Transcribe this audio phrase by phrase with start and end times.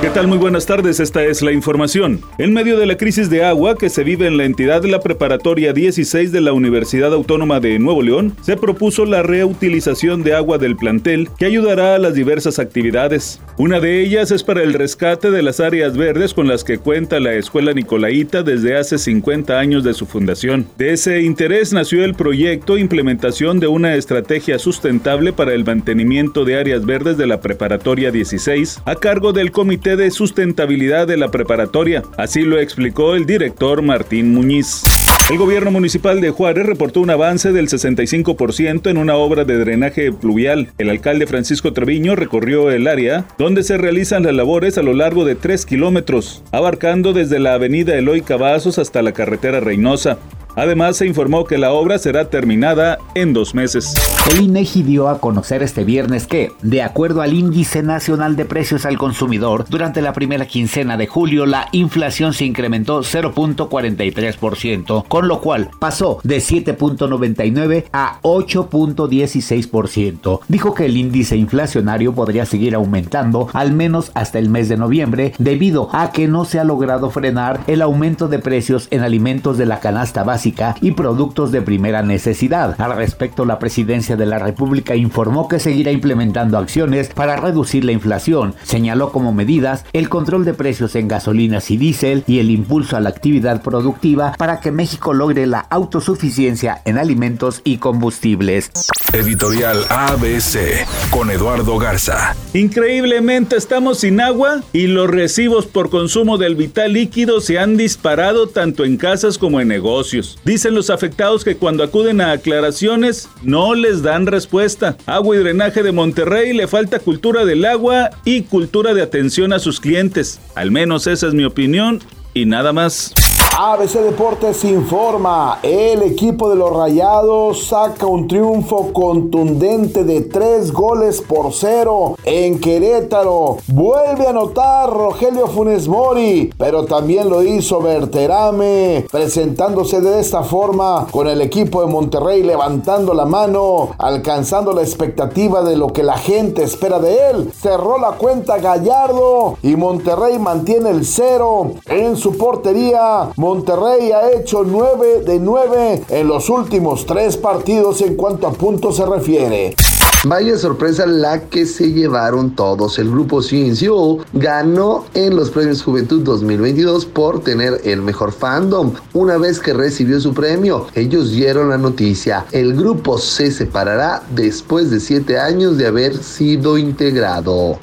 [0.00, 0.28] ¿Qué tal?
[0.28, 2.20] Muy buenas tardes, esta es la información.
[2.38, 5.00] En medio de la crisis de agua que se vive en la entidad de la
[5.00, 10.56] preparatoria 16 de la Universidad Autónoma de Nuevo León, se propuso la reutilización de agua
[10.56, 13.40] del plantel que ayudará a las diversas actividades.
[13.56, 17.18] Una de ellas es para el rescate de las áreas verdes con las que cuenta
[17.18, 20.68] la Escuela Nicolaita desde hace 50 años de su fundación.
[20.78, 26.56] De ese interés nació el proyecto Implementación de una estrategia sustentable para el mantenimiento de
[26.56, 32.02] áreas verdes de la preparatoria 16 a cargo del Comité de Sustentabilidad de la Preparatoria.
[32.16, 34.82] Así lo explicó el director Martín Muñiz.
[35.30, 40.10] El gobierno municipal de Juárez reportó un avance del 65% en una obra de drenaje
[40.10, 40.68] pluvial.
[40.78, 45.26] El alcalde Francisco Treviño recorrió el área donde se realizan las labores a lo largo
[45.26, 50.18] de 3 kilómetros, abarcando desde la avenida Eloy Cavazos hasta la carretera Reynosa.
[50.58, 53.94] Además, se informó que la obra será terminada en dos meses.
[54.28, 58.84] El INEGI dio a conocer este viernes que, de acuerdo al Índice Nacional de Precios
[58.84, 65.40] al Consumidor, durante la primera quincena de julio la inflación se incrementó 0.43%, con lo
[65.40, 70.40] cual pasó de 7.99 a 8.16%.
[70.48, 75.34] Dijo que el índice inflacionario podría seguir aumentando al menos hasta el mes de noviembre
[75.38, 79.66] debido a que no se ha logrado frenar el aumento de precios en alimentos de
[79.66, 82.80] la canasta básica y productos de primera necesidad.
[82.80, 87.92] Al respecto, la presidencia de la República informó que seguirá implementando acciones para reducir la
[87.92, 88.54] inflación.
[88.62, 93.00] Señaló como medidas el control de precios en gasolinas y diésel y el impulso a
[93.00, 98.70] la actividad productiva para que México logre la autosuficiencia en alimentos y combustibles.
[99.12, 102.36] Editorial ABC con Eduardo Garza.
[102.52, 108.48] Increíblemente estamos sin agua y los recibos por consumo del vital líquido se han disparado
[108.48, 110.37] tanto en casas como en negocios.
[110.44, 114.96] Dicen los afectados que cuando acuden a aclaraciones no les dan respuesta.
[115.06, 119.58] Agua y drenaje de Monterrey le falta cultura del agua y cultura de atención a
[119.58, 120.40] sus clientes.
[120.54, 122.00] Al menos esa es mi opinión
[122.34, 123.12] y nada más.
[123.56, 131.20] ABC Deportes informa, el equipo de los Rayados saca un triunfo contundente de tres goles
[131.20, 133.56] por cero en Querétaro.
[133.66, 141.08] Vuelve a anotar Rogelio Funes Mori, pero también lo hizo Berterame, presentándose de esta forma
[141.10, 146.16] con el equipo de Monterrey levantando la mano, alcanzando la expectativa de lo que la
[146.16, 147.52] gente espera de él.
[147.60, 153.30] Cerró la cuenta Gallardo y Monterrey mantiene el cero en su portería.
[153.38, 158.96] Monterrey ha hecho 9 de 9 en los últimos tres partidos en cuanto a puntos
[158.96, 159.76] se refiere.
[160.24, 162.98] Vaya sorpresa la que se llevaron todos.
[162.98, 168.94] El grupo CNCO ganó en los premios Juventud 2022 por tener el mejor fandom.
[169.12, 172.44] Una vez que recibió su premio, ellos dieron la noticia.
[172.50, 177.78] El grupo se separará después de 7 años de haber sido integrado.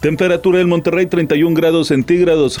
[0.00, 2.60] Temperatura en Monterrey 31 grados centígrados.